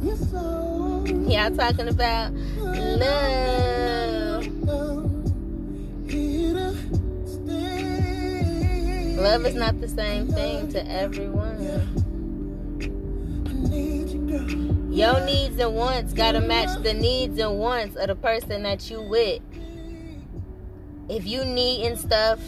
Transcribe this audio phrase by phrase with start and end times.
[0.00, 4.46] Y'all talking about love.
[9.18, 11.58] Love is not the same thing to everyone.
[14.92, 19.02] Your needs and wants gotta match the needs and wants of the person that you
[19.02, 19.42] with.
[21.08, 22.38] If you need and stuff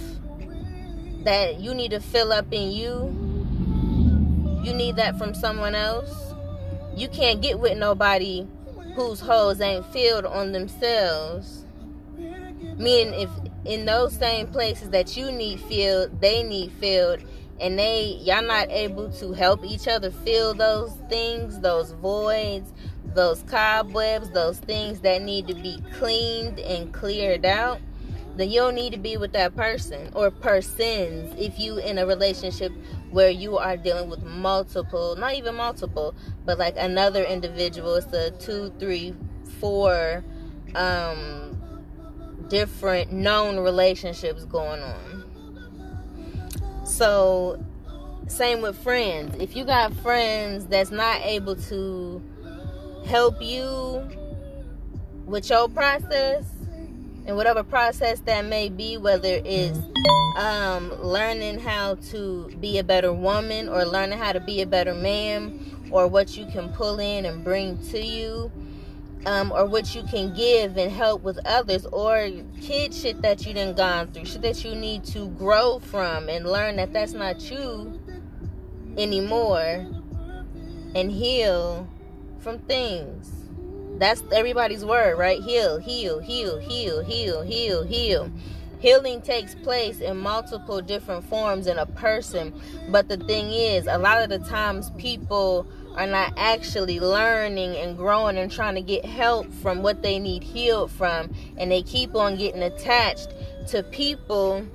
[1.25, 3.13] that you need to fill up in you,
[4.63, 6.30] you need that from someone else.
[7.01, 8.47] You can't get with nobody
[8.95, 11.65] whose holes ain't filled on themselves.
[12.77, 13.31] Meaning, if
[13.65, 17.21] in those same places that you need filled, they need filled,
[17.59, 22.71] and they y'all not able to help each other fill those things, those voids,
[23.15, 27.81] those cobwebs, those things that need to be cleaned and cleared out,
[28.41, 32.07] then you don't need to be with that person or persons if you in a
[32.07, 32.73] relationship
[33.11, 36.15] where you are dealing with multiple, not even multiple,
[36.47, 37.97] but like another individual.
[37.97, 39.15] It's a two, three,
[39.59, 40.25] four
[40.75, 41.61] um
[42.49, 45.25] different known relationships going on.
[46.85, 47.65] So,
[48.27, 49.37] same with friends.
[49.39, 52.23] If you got friends that's not able to
[53.07, 54.09] help you
[55.27, 56.45] with your process
[57.37, 59.79] whatever process that may be, whether it's
[60.37, 64.95] um, learning how to be a better woman or learning how to be a better
[64.95, 68.51] man or what you can pull in and bring to you
[69.27, 73.53] um, or what you can give and help with others, or kid shit that you
[73.53, 77.41] done gone through, shit that you need to grow from and learn that that's not
[77.51, 78.01] you
[78.97, 79.87] anymore,
[80.95, 81.89] and heal
[82.39, 83.31] from things.
[84.01, 85.43] That's everybody's word, right?
[85.43, 88.31] Heal, heal, heal, heal, heal, heal, heal.
[88.79, 93.99] Healing takes place in multiple different forms in a person, but the thing is, a
[93.99, 99.05] lot of the times people are not actually learning and growing and trying to get
[99.05, 101.31] help from what they need healed from.
[101.59, 103.35] And they keep on getting attached
[103.69, 104.67] to people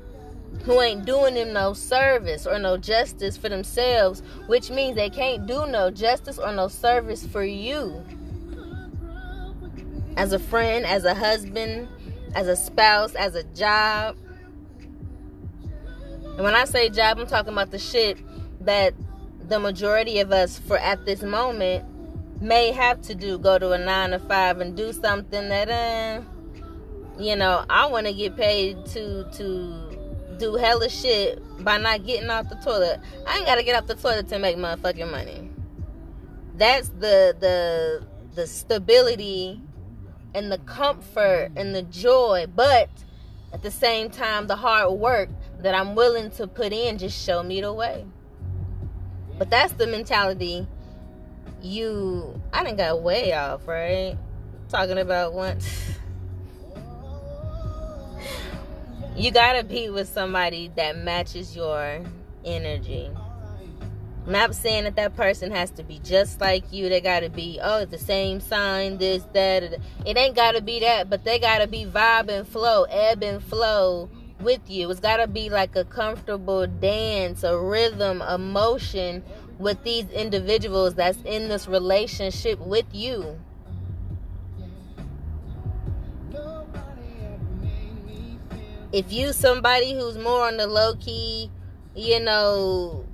[0.66, 5.48] who ain't doing them no service or no justice for themselves, which means they can't
[5.48, 8.04] do no justice or no service for you.
[10.18, 11.88] As a friend, as a husband,
[12.34, 14.18] as a spouse, as a job.
[16.36, 18.18] And when I say job, I'm talking about the shit
[18.66, 18.94] that
[19.48, 21.86] the majority of us for at this moment
[22.42, 23.38] may have to do.
[23.38, 26.22] Go to a nine to five and do something that uh
[27.18, 29.96] you know i want to get paid to to
[30.38, 33.00] do hella shit by not getting off the toilet.
[33.26, 35.50] I ain't gotta get off the toilet to make motherfucking money.
[36.56, 39.62] That's the the the stability
[40.36, 42.90] and the comfort and the joy but
[43.54, 45.30] at the same time the hard work
[45.60, 48.06] that i'm willing to put in just show me the way
[49.38, 50.68] but that's the mentality
[51.66, 54.18] you I didn't got way off, right?
[54.70, 55.68] Talking about once
[59.16, 62.02] you gotta be with somebody that matches your
[62.44, 63.10] energy.
[64.28, 66.90] Not saying that that person has to be just like you.
[66.90, 69.64] They gotta be, oh, it's the same sign, this, that.
[70.06, 74.10] It ain't gotta be that, but they gotta be vibe and flow, ebb and flow
[74.40, 74.90] with you.
[74.90, 79.24] It's got to be like a comfortable dance, a rhythm, a motion
[79.58, 83.40] with these individuals that's in this relationship with you.
[88.92, 91.52] If you somebody who's more on the low key,
[91.96, 93.05] you know,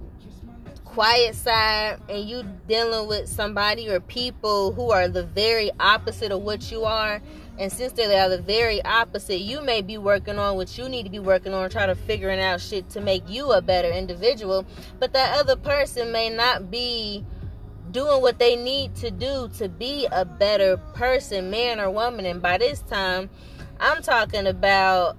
[0.92, 6.42] quiet side and you dealing with somebody or people who are the very opposite of
[6.42, 7.22] what you are
[7.58, 11.04] and since they are the very opposite you may be working on what you need
[11.04, 14.66] to be working on trying to figuring out shit to make you a better individual.
[15.00, 17.24] But that other person may not be
[17.92, 22.26] doing what they need to do to be a better person man or woman.
[22.26, 23.30] And by this time
[23.82, 25.18] i'm talking about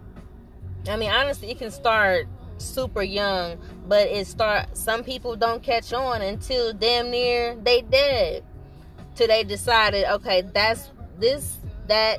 [0.88, 2.28] i mean honestly it can start
[2.62, 8.44] super young, but it start some people don't catch on until damn near they dead.
[9.14, 12.18] Till they decided, okay, that's this, that,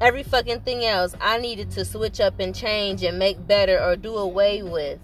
[0.00, 3.96] every fucking thing else I needed to switch up and change and make better or
[3.96, 5.00] do away with.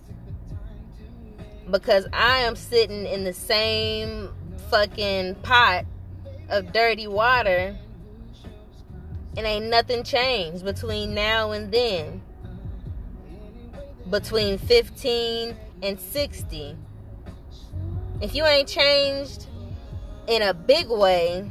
[1.71, 4.31] Because I am sitting in the same
[4.71, 5.87] fucking pot
[6.49, 7.77] of dirty water
[9.37, 12.23] and ain't nothing changed between now and then
[14.11, 16.77] between 15 and 60.
[18.21, 19.47] If you ain't changed
[20.27, 21.51] in a big way,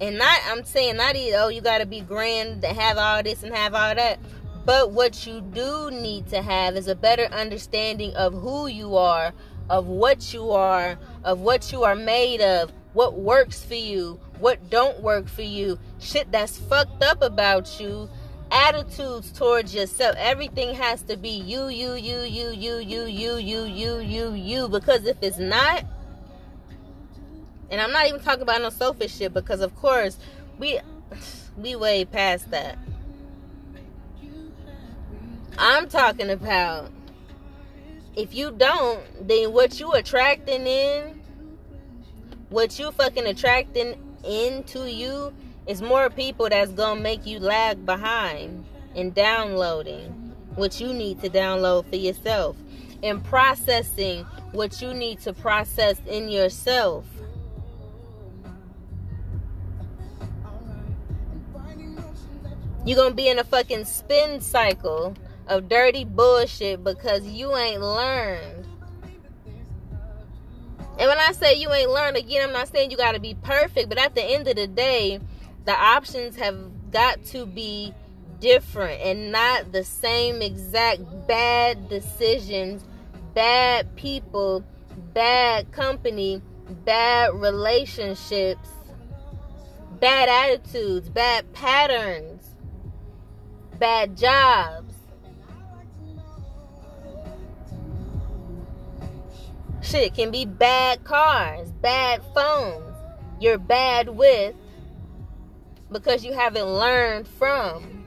[0.00, 3.42] and not I'm saying not either, oh, you gotta be grand to have all this
[3.42, 4.18] and have all that.
[4.64, 9.32] But what you do need to have is a better understanding of who you are,
[9.68, 14.70] of what you are, of what you are made of, what works for you, what
[14.70, 18.08] don't work for you, shit that's fucked up about you,
[18.52, 20.14] attitudes towards yourself.
[20.18, 24.68] Everything has to be you, you, you, you, you, you, you, you, you, you, you.
[24.68, 25.84] Because if it's not,
[27.70, 30.18] and I'm not even talking about no selfish shit, because of course
[30.58, 30.78] we
[31.56, 32.78] we way past that.
[35.58, 36.90] I'm talking about
[38.14, 41.20] if you don't, then what you attracting in,
[42.50, 43.94] what you fucking attracting
[44.24, 45.32] into you
[45.66, 48.64] is more people that's gonna make you lag behind
[48.94, 52.56] in downloading what you need to download for yourself
[53.02, 57.04] and processing what you need to process in yourself.
[62.84, 65.14] You're gonna be in a fucking spin cycle
[65.46, 68.66] of dirty bullshit because you ain't learned.
[70.98, 73.88] And when I say you ain't learned, again, I'm not saying you gotta be perfect,
[73.88, 75.20] but at the end of the day,
[75.64, 76.56] the options have
[76.90, 77.94] got to be
[78.40, 82.84] different and not the same exact bad decisions,
[83.34, 84.64] bad people,
[85.14, 86.42] bad company,
[86.84, 88.68] bad relationships,
[90.00, 92.42] bad attitudes, bad patterns,
[93.78, 94.94] bad jobs.
[99.82, 102.96] Shit can be bad cars, bad phones,
[103.40, 104.54] you're bad with
[105.92, 108.04] because you haven't learned from.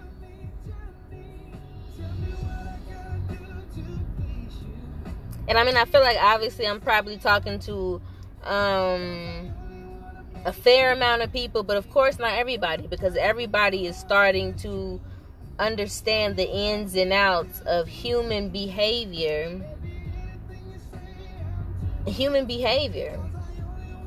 [5.47, 8.01] And I mean, I feel like obviously I'm probably talking to
[8.43, 9.53] um,
[10.43, 14.99] a fair amount of people, but of course not everybody because everybody is starting to
[15.59, 19.61] understand the ins and outs of human behavior.
[22.07, 23.19] Human behavior.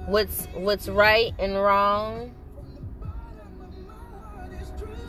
[0.07, 2.35] What's what's right and wrong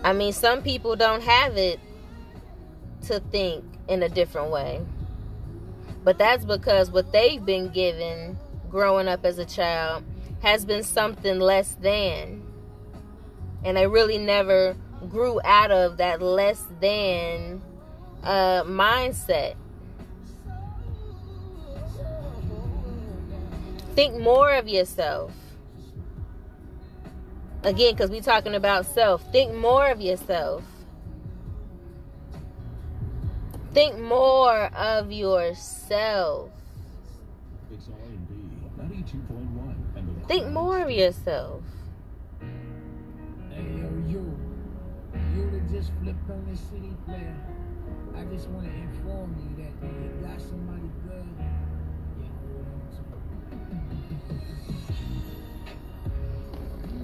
[0.04, 1.80] I mean, some people don't have it
[3.08, 4.82] to think in a different way.
[6.04, 8.38] But that's because what they've been given
[8.70, 10.04] growing up as a child
[10.42, 12.44] has been something less than.
[13.64, 14.78] And they really never
[15.10, 17.62] grew out of that less than
[18.24, 19.56] uh, mindset.
[23.96, 25.34] Think more of yourself
[27.64, 29.22] Again, because we're talking about self.
[29.32, 30.64] Think more of yourself.
[33.74, 36.52] Think more of yourself.
[40.28, 41.62] Think more of yourself.
[43.50, 44.40] Hey, yo, you.
[45.36, 47.36] You that just flipped on this CD player.
[48.16, 50.79] I just want to inform you that you got somebody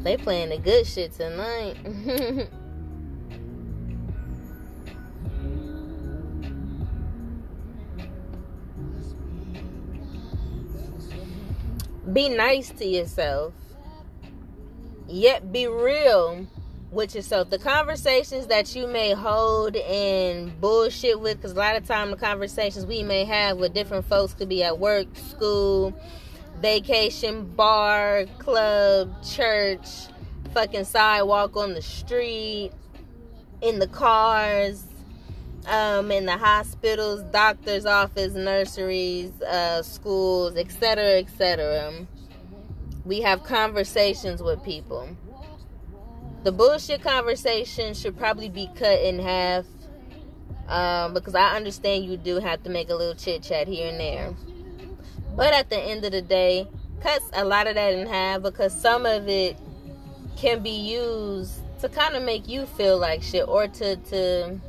[0.05, 1.77] They playing the good shit tonight.
[12.13, 13.53] be nice to yourself.
[15.07, 16.45] Yet be real
[16.91, 17.49] with yourself.
[17.49, 22.17] The conversations that you may hold and bullshit with, because a lot of time the
[22.17, 25.95] conversations we may have with different folks could be at work, school,
[26.61, 30.07] vacation, bar, club, church,
[30.53, 32.71] fucking sidewalk on the street,
[33.61, 34.85] in the cars,
[35.67, 42.07] um, in the hospitals, doctor's office, nurseries, uh, schools, etc., etc.
[43.03, 45.09] We have conversations with people.
[46.43, 49.65] The bullshit conversation should probably be cut in half
[50.67, 53.99] um, because I understand you do have to make a little chit chat here and
[53.99, 54.33] there.
[55.35, 56.67] But at the end of the day,
[57.01, 59.57] cuts a lot of that in half because some of it
[60.37, 64.59] can be used to kind of make you feel like shit or to to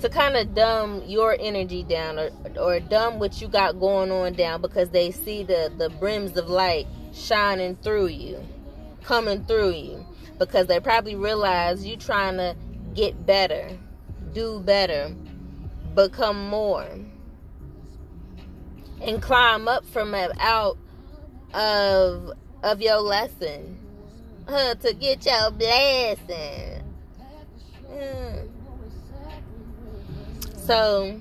[0.00, 4.32] to kind of dumb your energy down or or dumb what you got going on
[4.32, 8.42] down because they see the the brims of light shining through you
[9.02, 10.06] coming through you
[10.38, 12.54] because they probably realize you trying to
[12.94, 13.70] get better
[14.32, 15.14] do better
[15.94, 16.86] become more
[19.00, 20.78] and climb up from out
[21.54, 23.78] of of your lesson
[24.46, 26.82] uh, to get your blessing.
[27.90, 28.48] Mm.
[30.56, 31.20] So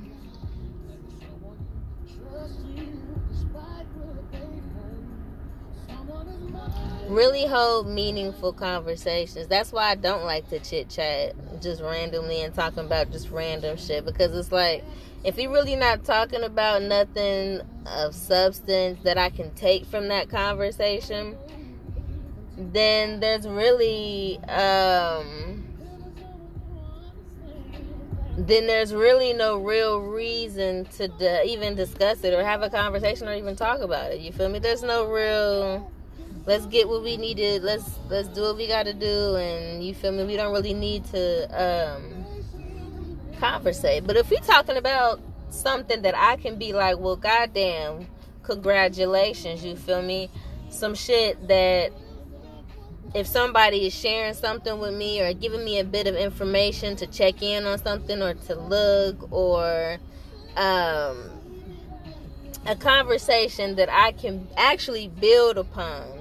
[7.09, 9.47] really hold meaningful conversations.
[9.47, 13.77] That's why I don't like to chit chat just randomly and talking about just random
[13.77, 14.83] shit because it's like
[15.23, 20.29] if you're really not talking about nothing of substance that I can take from that
[20.29, 21.37] conversation,
[22.57, 25.65] then there's really um
[28.37, 33.27] then there's really no real reason to d- even discuss it or have a conversation
[33.27, 34.21] or even talk about it.
[34.21, 34.59] You feel me?
[34.59, 35.91] There's no real
[36.50, 37.62] let's get what we needed.
[37.62, 40.25] Let's let's do what we got to do and you feel me?
[40.25, 42.25] We don't really need to um
[43.39, 44.08] conversate.
[44.08, 48.08] But if we talking about something that I can be like, "Well, goddamn,
[48.41, 50.32] congratulations." You feel me?
[50.72, 51.91] Some shit that
[53.13, 57.08] if somebody is sharing something with me or giving me a bit of information to
[57.08, 59.98] check in on something or to look or
[60.56, 61.29] um,
[62.65, 66.18] a conversation that I can actually build upon,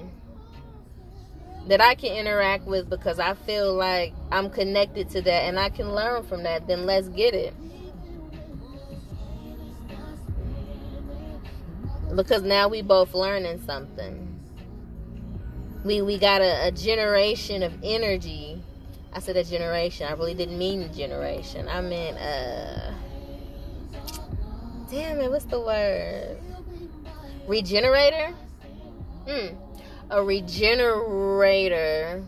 [1.67, 5.69] that I can interact with because I feel like I'm connected to that and I
[5.69, 7.53] can learn from that, then let's get it.
[12.15, 14.29] Because now we both learning something
[15.83, 18.61] we we got a, a generation of energy.
[19.13, 20.07] I said a generation.
[20.07, 21.67] I really didn't mean generation.
[21.67, 22.91] I meant uh
[24.89, 26.37] damn it, what's the word?
[27.47, 28.33] Regenerator?
[29.27, 29.55] Hmm.
[30.09, 32.23] A regenerator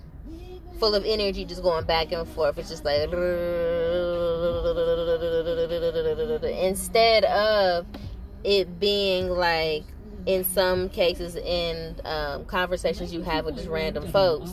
[0.79, 2.57] full of energy just going back and forth.
[2.57, 3.09] It's just like
[6.43, 7.85] instead of
[8.43, 9.83] it being like
[10.25, 14.51] in some cases in um, conversations you have with just random folks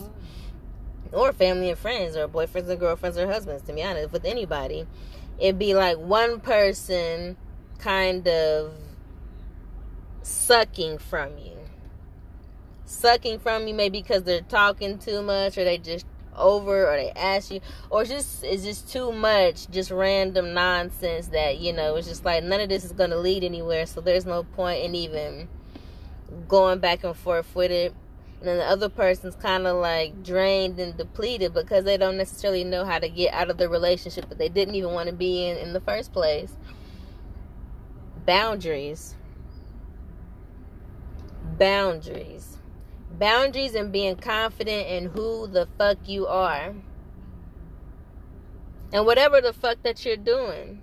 [1.12, 4.86] or family and friends or boyfriends and girlfriends or husbands to be honest with anybody
[5.38, 7.36] it'd be like one person
[7.78, 8.72] kind of
[10.22, 11.57] sucking from you
[12.88, 17.10] sucking from you maybe because they're talking too much or they just over or they
[17.12, 21.96] ask you or it's just it's just too much just random nonsense that you know
[21.96, 24.84] it's just like none of this is going to lead anywhere so there's no point
[24.84, 25.48] in even
[26.46, 27.94] going back and forth with it.
[28.40, 32.64] And then the other person's kind of like drained and depleted because they don't necessarily
[32.64, 35.46] know how to get out of the relationship that they didn't even want to be
[35.46, 36.52] in in the first place.
[38.26, 39.16] Boundaries.
[41.58, 42.57] Boundaries.
[43.18, 46.74] Boundaries and being confident in who the fuck you are.
[48.92, 50.82] And whatever the fuck that you're doing.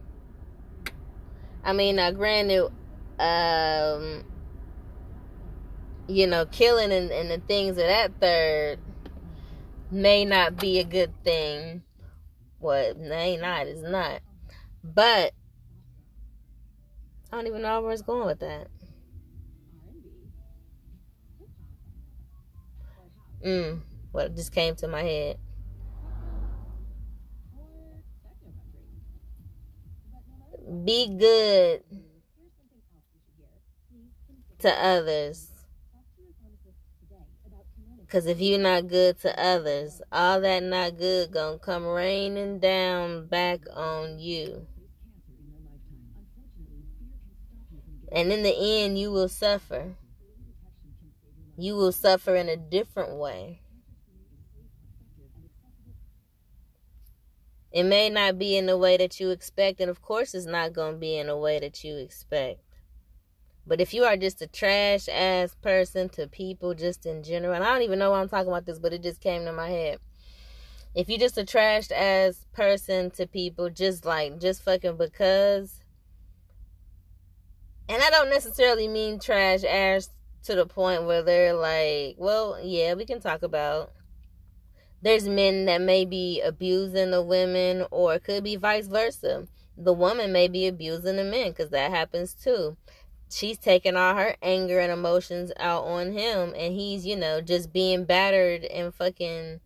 [1.63, 2.72] I mean, now granted,
[3.20, 4.24] um,
[6.08, 8.80] you know, killing and, and the things of that third
[9.89, 11.84] may not be a good thing.
[12.60, 14.22] What may not is not.
[14.84, 15.34] But
[17.32, 18.68] I don't even know where it's going with that.
[23.46, 25.38] Mm, what just came to my head.
[30.84, 31.84] Be good
[34.60, 35.52] to others
[38.16, 43.28] because if you're not good to others, all that not good gonna come raining down
[43.28, 44.66] back on you.
[48.12, 49.96] And in the end, you will suffer.
[51.58, 53.62] You will suffer in a different way.
[57.72, 60.74] It may not be in the way that you expect, and of course, it's not
[60.74, 62.62] going to be in a way that you expect.
[63.68, 67.64] But if you are just a trash ass person to people just in general, and
[67.64, 69.70] I don't even know why I'm talking about this, but it just came to my
[69.70, 70.00] head.
[70.94, 75.84] If you're just a trash ass person to people, just like, just fucking because.
[77.90, 80.10] And I don't necessarily mean trash ass
[80.46, 83.92] to the point where they're like, well, yeah, we can talk about.
[85.02, 89.48] There's men that may be abusing the women, or it could be vice versa.
[89.78, 92.78] The woman may be abusing the men because that happens too
[93.30, 97.74] she's taking all her anger and emotions out on him and he's you know just
[97.74, 99.60] being battered and fucking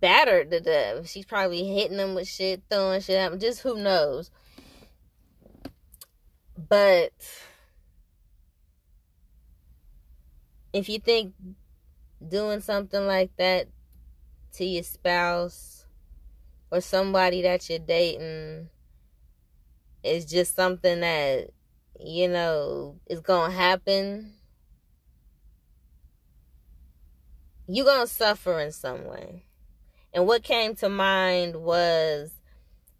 [0.00, 3.76] battered to death she's probably hitting him with shit throwing shit at him just who
[3.76, 4.30] knows
[6.68, 7.12] but
[10.72, 11.34] if you think
[12.26, 13.68] doing something like that
[14.54, 15.86] to your spouse
[16.70, 18.68] or somebody that you're dating
[20.02, 21.50] is just something that
[22.04, 24.32] you know, is to happen,
[27.66, 29.44] you're to suffer in some way.
[30.12, 32.32] And what came to mind was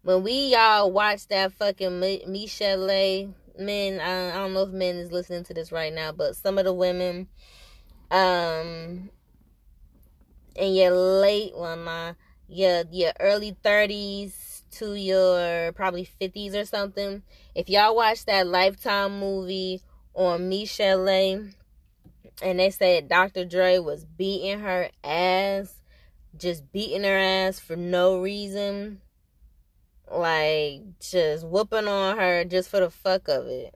[0.01, 5.43] when we y'all watched that fucking Michel'le men, I don't know if men is listening
[5.45, 7.27] to this right now, but some of the women,
[8.11, 9.09] um,
[10.55, 12.13] in your late well nah,
[12.47, 17.23] your your early 30s to your probably 50s or something.
[17.55, 19.81] If y'all watch that Lifetime movie
[20.13, 21.53] on Michel'le
[22.41, 23.45] and they said Dr.
[23.45, 25.81] Dre was beating her ass,
[26.37, 29.01] just beating her ass for no reason,
[30.11, 33.75] like just whooping on her just for the fuck of it.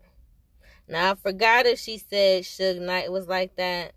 [0.87, 3.93] Now I forgot if she said Suge Knight was like that.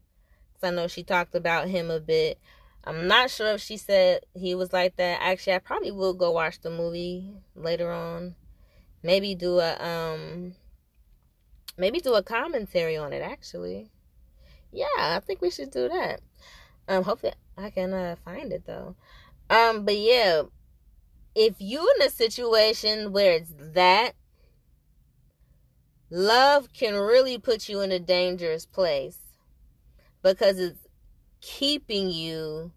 [0.65, 2.39] I know she talked about him a bit.
[2.85, 5.21] I'm not sure if she said he was like that.
[5.21, 8.37] Actually, I probably will go watch the movie later on.
[9.03, 10.55] Maybe do a um
[11.77, 13.91] maybe do a commentary on it actually.
[14.73, 16.21] Yeah, I think we should do that.
[16.89, 18.97] Um hopefully I can uh, find it though.
[19.49, 20.43] Um but yeah,
[21.35, 24.15] if you in a situation where it's that
[26.11, 29.30] love can really put you in a dangerous place
[30.23, 30.87] because it's
[31.41, 32.73] keeping you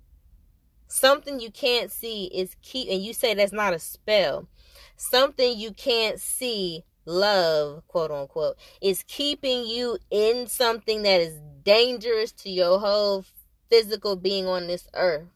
[0.88, 4.47] something you can't see is keep and you say that's not a spell.
[4.95, 12.31] Something you can't see love quote unquote is keeping you in something that is dangerous
[12.31, 13.25] to your whole
[13.69, 15.27] physical being on this earth.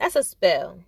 [0.00, 0.78] That's a spell.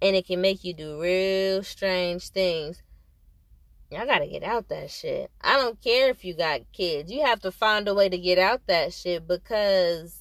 [0.00, 2.82] And it can make you do real strange things
[3.92, 5.30] Y'all gotta get out that shit.
[5.42, 7.12] I don't care if you got kids.
[7.12, 10.18] You have to find a way to get out that shit because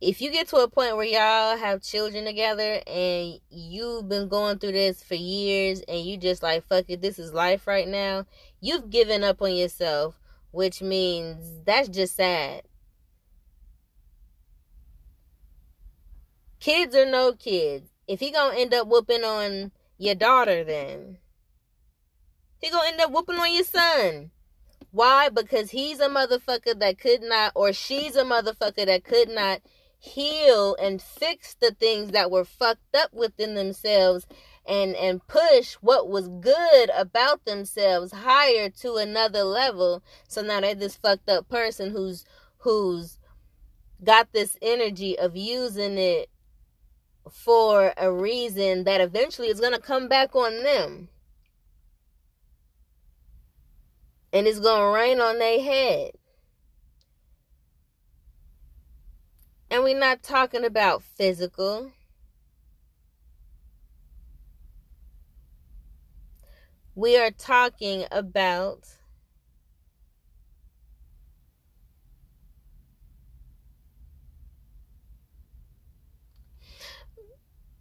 [0.00, 4.58] if you get to a point where y'all have children together and you've been going
[4.58, 8.26] through this for years and you just like fuck it, this is life right now,
[8.60, 10.18] you've given up on yourself,
[10.50, 12.62] which means that's just sad.
[16.58, 21.18] Kids or no kids, if he gonna end up whooping on your daughter then
[22.64, 24.30] he gonna end up whooping on your son.
[24.90, 25.28] Why?
[25.28, 29.60] Because he's a motherfucker that could not, or she's a motherfucker that could not
[29.98, 34.26] heal and fix the things that were fucked up within themselves
[34.66, 40.74] and and push what was good about themselves higher to another level so now they're
[40.74, 42.24] this fucked up person who's
[42.58, 43.18] who's
[44.02, 46.28] got this energy of using it
[47.30, 51.08] for a reason that eventually is going to come back on them
[54.34, 56.10] and it's going to rain on their head.
[59.70, 61.92] And we're not talking about physical.
[66.96, 68.88] We are talking about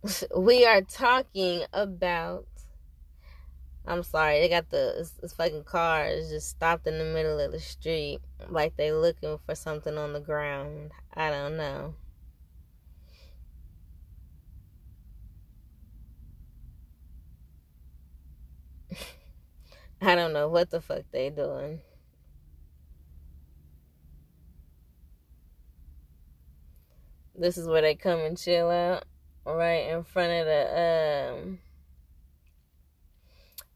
[0.37, 2.45] we are talking about
[3.85, 8.21] I'm sorry, they got the fucking cars just stopped in the middle of the street
[8.47, 10.91] like they looking for something on the ground.
[11.13, 11.95] I don't know.
[20.01, 21.81] I don't know what the fuck they doing.
[27.35, 29.03] This is where they come and chill out
[29.45, 31.59] right in front of the um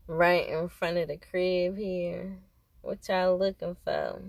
[0.08, 2.38] right in front of the crib here.
[2.82, 4.22] What y'all looking for?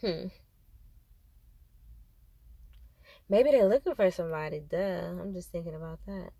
[0.00, 0.26] Hmm.
[3.28, 4.60] Maybe they're looking for somebody.
[4.60, 4.76] Duh.
[4.76, 6.30] I'm just thinking about that.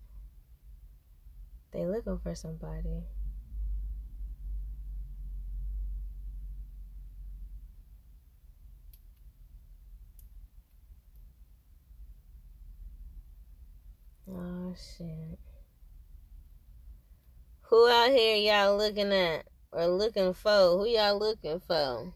[1.71, 3.03] They looking for somebody.
[14.33, 15.39] Oh shit.
[17.63, 20.77] Who out here y'all looking at or looking for?
[20.77, 22.13] Who y'all looking for?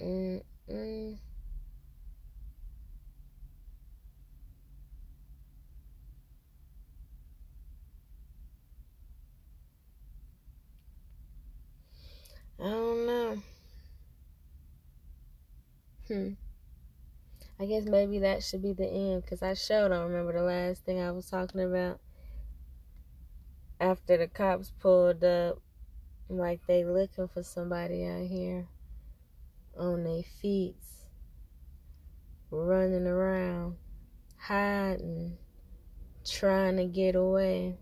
[0.00, 1.18] Mm-mm.
[12.58, 13.42] I don't know.
[16.08, 16.49] Hmm.
[17.60, 20.82] I guess maybe that should be the end because I sure don't remember the last
[20.86, 22.00] thing I was talking about.
[23.78, 25.60] After the cops pulled up,
[26.30, 28.66] like they looking for somebody out here
[29.76, 30.76] on their feet,
[32.50, 33.76] running around,
[34.38, 35.36] hiding,
[36.24, 37.76] trying to get away.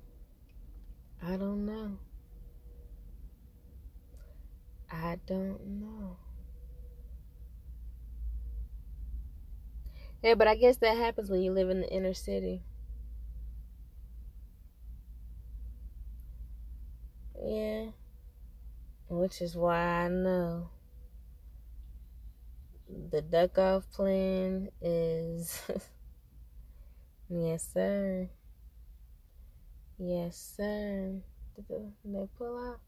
[1.22, 1.98] I don't know.
[4.90, 6.16] I don't know.
[10.22, 12.62] Yeah, but I guess that happens when you live in the inner city.
[17.42, 17.90] Yeah.
[19.10, 20.70] Which is why I know
[23.10, 25.62] the duck off plan is
[27.28, 28.28] yes sir.
[29.98, 31.20] Yes sir.
[31.54, 32.80] Did they pull out?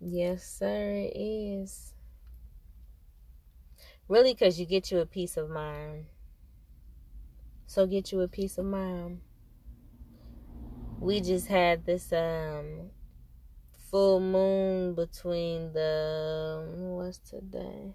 [0.00, 1.94] Yes sir it is.
[4.08, 6.06] Really because you get you a peace of mind.
[7.66, 9.20] So get you a peace of mind.
[11.00, 12.90] We just had this um
[13.90, 17.94] full moon between the what's today?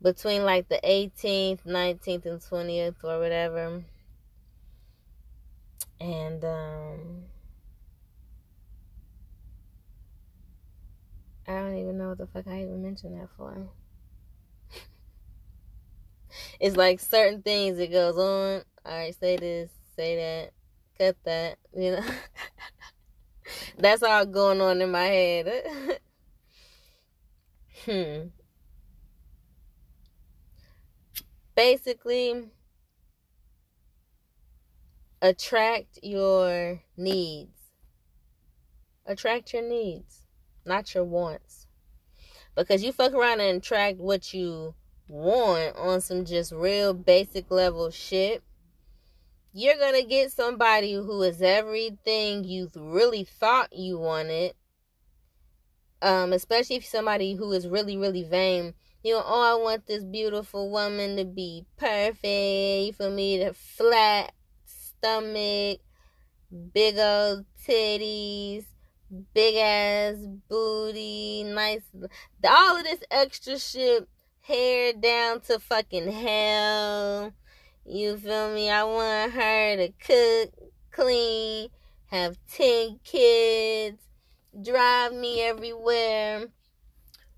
[0.00, 3.84] Between like the 18th, 19th, and 20th, or whatever.
[6.00, 7.24] And um
[11.46, 13.68] I don't even know what the fuck I even mentioned that for.
[16.58, 18.62] It's like certain things that goes on.
[18.86, 20.52] Alright, say this, say that,
[20.98, 22.04] cut that, you know.
[23.78, 25.62] That's all going on in my head.
[27.84, 28.28] hmm.
[31.54, 32.48] Basically,
[35.20, 37.60] attract your needs.
[39.06, 40.22] Attract your needs,
[40.64, 41.66] not your wants.
[42.54, 44.74] Because you fuck around and attract what you
[45.10, 48.42] want on some just real basic level shit
[49.52, 54.54] you're going to get somebody who is everything you really thought you wanted.
[56.02, 58.74] Um, especially if somebody who is really, really vain.
[59.02, 64.32] You know, oh, I want this beautiful woman to be perfect for me to flat
[64.64, 65.80] stomach,
[66.72, 68.64] big old titties,
[69.34, 70.16] big ass
[70.48, 71.82] booty, nice,
[72.48, 74.08] all of this extra shit,
[74.50, 77.32] hair down to fucking hell
[77.86, 78.68] you feel me?
[78.68, 81.68] I want her to cook, clean,
[82.06, 84.02] have 10 kids,
[84.60, 86.48] drive me everywhere,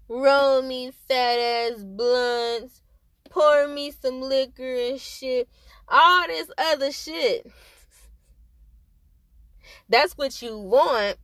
[0.08, 2.80] roll me fat ass blunts,
[3.28, 5.50] pour me some liquor and shit,
[5.88, 7.46] all this other shit.
[9.86, 11.18] That's what you want.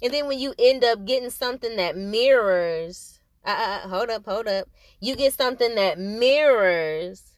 [0.00, 3.13] And then when you end up getting something that mirrors,
[3.44, 4.68] uh, uh, hold up, hold up.
[5.00, 7.34] You get something that mirrors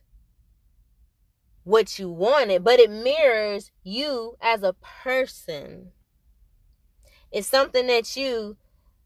[1.64, 5.90] what you wanted, but it mirrors you as a person.
[7.32, 8.56] It's something that you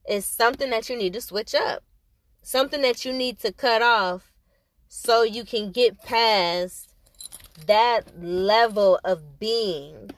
[0.09, 1.83] is something that you need to switch up.
[2.43, 4.33] Something that you need to cut off
[4.89, 6.93] so you can get past
[7.67, 10.11] that level of being.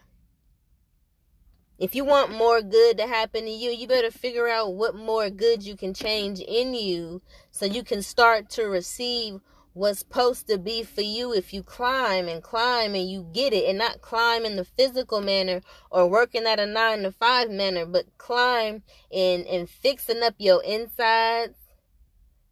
[1.83, 5.29] If you want more good to happen to you, you better figure out what more
[5.31, 9.41] good you can change in you so you can start to receive
[9.73, 13.69] what's supposed to be for you if you climb and climb and you get it.
[13.69, 17.85] And not climb in the physical manner or working at a nine to five manner
[17.85, 21.59] but climb in and fixing up your insides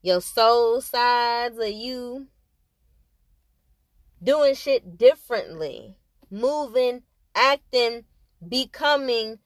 [0.03, 2.27] your soul sides of you.
[4.21, 5.95] Doing shit differently.
[6.33, 8.07] Moving acting
[8.47, 9.39] becoming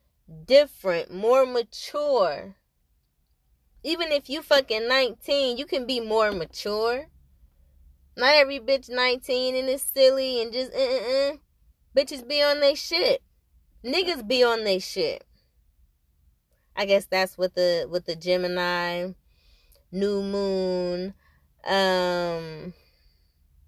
[0.47, 2.57] different more mature
[3.83, 7.07] even if you fucking 19 you can be more mature
[8.17, 11.37] not every bitch 19 and is silly and just uh uh uh.
[11.97, 13.23] Bitches be on they shit.
[13.85, 15.25] Niggas be on they shit.
[16.77, 19.11] I guess that's what the with the Gemini,
[19.93, 21.15] new moon,
[21.65, 22.75] um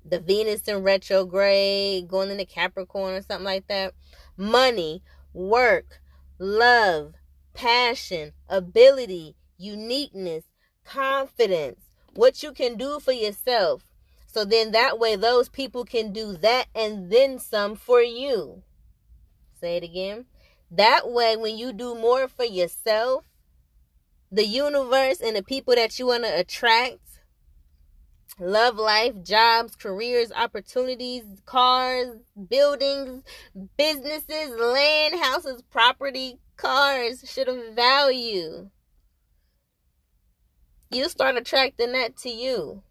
[0.04, 3.94] the Venus in retrograde, going into Capricorn or something like that.
[4.36, 5.02] Money,
[5.36, 6.00] work,
[6.38, 7.14] love,
[7.54, 10.44] passion, ability, uniqueness,
[10.84, 11.80] confidence,
[12.14, 13.84] what you can do for yourself
[14.36, 18.62] so then that way those people can do that and then some for you.
[19.58, 20.26] Say it again.
[20.70, 23.24] That way when you do more for yourself,
[24.30, 27.15] the universe and the people that you want to attract,
[28.38, 32.08] love life, jobs, careers, opportunities, cars,
[32.48, 33.22] buildings,
[33.76, 38.70] businesses, land, houses, property, cars, shit of value.
[40.90, 42.82] You start attracting that to you.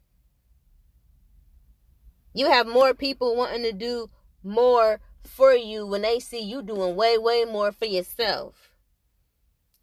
[2.34, 4.10] You have more people wanting to do
[4.43, 8.71] more for you when they see you doing way, way more for yourself.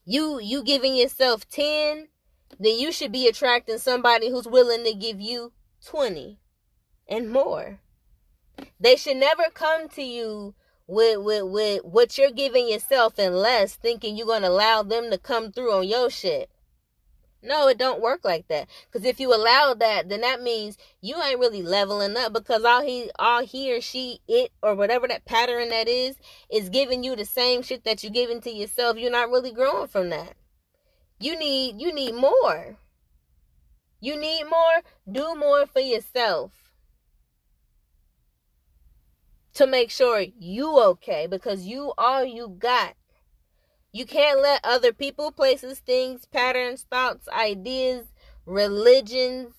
[0.05, 2.09] You you giving yourself 10,
[2.59, 5.53] then you should be attracting somebody who's willing to give you
[5.85, 6.39] 20
[7.09, 7.81] and more.
[8.79, 10.55] They should never come to you
[10.87, 15.11] with with with what you're giving yourself and less thinking you're going to allow them
[15.11, 16.51] to come through on your shit.
[17.45, 18.69] No, it don't work like that.
[18.87, 22.33] Because if you allow that, then that means you ain't really leveling up.
[22.33, 26.17] Because all he, all he or she, it or whatever that pattern that is,
[26.49, 28.97] is giving you the same shit that you're giving to yourself.
[28.97, 30.35] You're not really growing from that.
[31.23, 32.75] You need, you need more.
[34.01, 34.83] You need more.
[35.09, 36.51] Do more for yourself
[39.55, 42.95] to make sure you okay because you all you got.
[43.93, 48.07] You can't let other people, places, things, patterns, thoughts, ideas,
[48.45, 49.55] religions,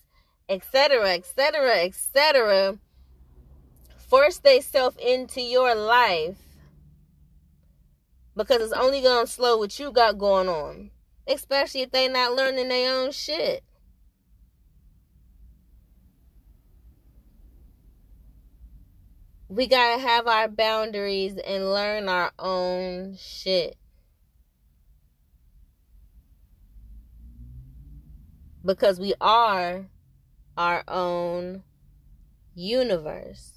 [0.49, 2.77] etc., etc., etc.,
[4.09, 6.39] force themselves into your life
[8.35, 10.89] because it's only gonna slow what you got going on,
[11.27, 13.63] especially if they not learning their own shit.
[19.49, 23.77] We gotta have our boundaries and learn our own shit.
[28.65, 29.87] because we are
[30.57, 31.63] our own
[32.55, 33.52] universe.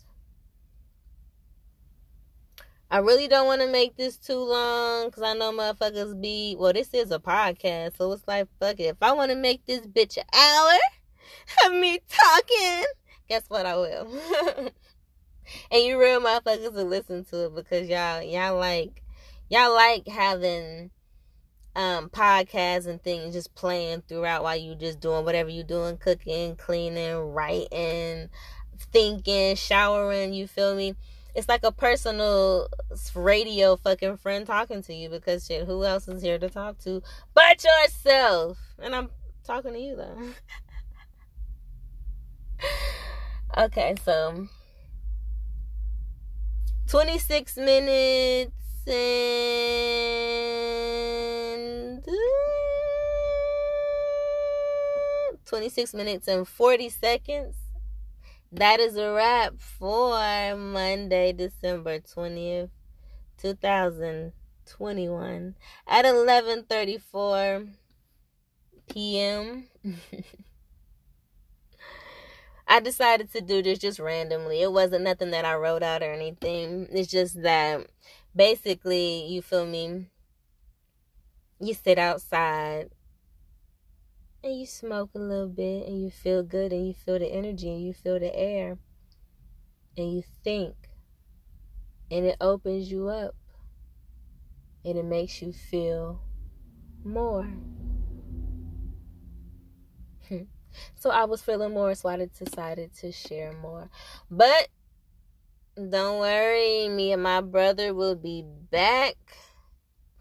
[2.89, 6.55] I really don't want to make this too long because I know motherfuckers be.
[6.57, 8.85] Well, this is a podcast, so it's like, fuck it.
[8.85, 10.79] If I want to make this bitch an hour
[11.67, 12.85] of me talking,
[13.29, 13.67] guess what?
[13.67, 14.09] I will.
[15.71, 19.03] and you real motherfuckers will listen to it because y'all, y'all like,
[19.49, 20.91] y'all like having
[21.75, 26.57] um podcasts and things just playing throughout while you just doing whatever you doing cooking
[26.57, 28.31] cleaning writing
[28.93, 30.95] thinking showering you feel me
[31.37, 32.67] it's like a personal
[33.15, 37.03] radio fucking friend talking to you because shit who else is here to talk to
[37.35, 39.11] but yourself and i'm
[39.45, 40.19] talking to you though
[43.65, 44.49] okay so
[46.89, 48.53] 26 minutes
[48.89, 49.67] and
[55.47, 57.55] 26 minutes and 40 seconds.
[58.53, 62.71] That is a wrap for Monday, December 20th,
[63.39, 65.57] 2021
[65.87, 67.69] at 11:34
[68.89, 69.65] p.m.
[72.69, 74.63] I decided to do this just randomly.
[74.63, 76.89] It wasn't nothing that I wrote out or anything.
[76.91, 77.87] It's just that
[78.35, 80.07] basically, you feel me?
[81.61, 82.91] You sit outside
[84.47, 87.69] and you smoke a little bit and you feel good and you feel the energy
[87.69, 88.79] and you feel the air
[89.97, 90.75] and you think
[92.11, 93.35] and it opens you up
[94.85, 96.21] and it makes you feel
[97.03, 97.49] more.
[100.95, 103.91] so I was feeling more, so I decided to share more.
[104.31, 104.69] But
[105.77, 109.17] don't worry, me and my brother will be back.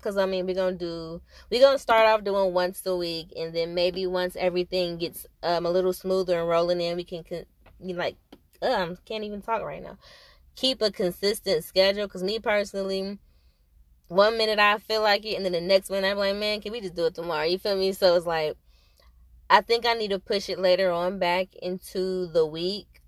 [0.06, 3.56] Cause I mean we're gonna do we're gonna start off doing once a week and
[3.56, 7.24] then maybe once everything gets um a little smoother and rolling in we can
[7.80, 8.16] you like
[8.62, 9.98] um can't even talk right now.
[10.56, 13.18] Keep a consistent schedule because me personally
[14.08, 16.72] one minute I feel like it and then the next minute I'm like, man, can
[16.72, 17.46] we just do it tomorrow?
[17.46, 17.92] You feel me?
[17.92, 18.56] So it's like
[19.50, 23.02] I think I need to push it later on back into the week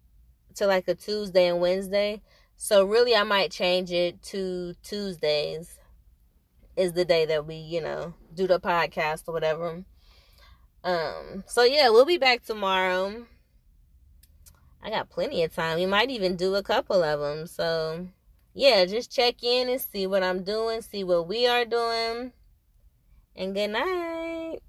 [0.55, 2.23] to like a Tuesday and Wednesday
[2.55, 5.77] so really I might change it to Tuesdays
[6.77, 9.83] is the day that we, you know, do the podcast or whatever.
[10.83, 13.25] Um so yeah, we'll be back tomorrow.
[14.81, 15.77] I got plenty of time.
[15.77, 17.47] We might even do a couple of them.
[17.47, 18.07] So
[18.53, 22.31] yeah, just check in and see what I'm doing, see what we are doing.
[23.35, 24.61] And good night.